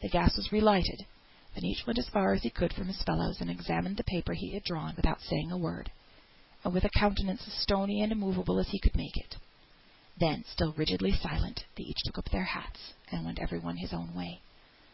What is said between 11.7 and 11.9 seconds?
they